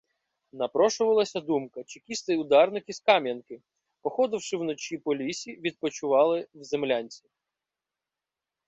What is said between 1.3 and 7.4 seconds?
думка: чекісти-ударники з Кам'янки! Походивши вночі по лісі, відпочивали в землянці.